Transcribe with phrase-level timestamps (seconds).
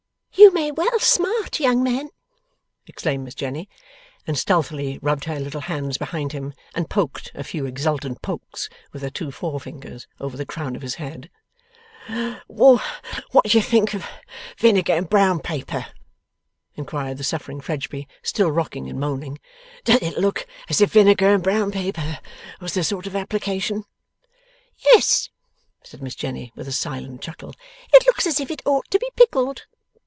[0.33, 2.09] 'You may well smart, young man!'
[2.87, 3.69] exclaimed Miss Jenny.
[4.25, 9.01] And stealthily rubbed her little hands behind him, and poked a few exultant pokes with
[9.03, 11.29] her two forefingers over the crown of his head.
[12.47, 12.81] 'What
[13.45, 14.07] do you think of
[14.57, 15.85] vinegar and brown paper?'
[16.75, 19.37] inquired the suffering Fledgeby, still rocking and moaning.
[19.83, 22.19] 'Does it look as if vinegar and brown paper
[22.61, 23.83] was the sort of application?'
[24.77, 25.29] 'Yes,'
[25.83, 27.53] said Miss Jenny, with a silent chuckle.
[27.93, 29.65] 'It looks as if it ought to be Pickled.